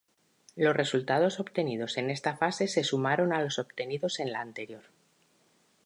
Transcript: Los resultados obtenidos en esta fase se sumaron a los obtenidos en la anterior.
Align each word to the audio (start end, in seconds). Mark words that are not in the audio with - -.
Los 0.55 0.75
resultados 0.75 1.39
obtenidos 1.39 1.95
en 1.99 2.09
esta 2.09 2.35
fase 2.35 2.67
se 2.67 2.83
sumaron 2.83 3.33
a 3.33 3.41
los 3.43 3.59
obtenidos 3.59 4.19
en 4.19 4.31
la 4.31 4.41
anterior. 4.41 4.81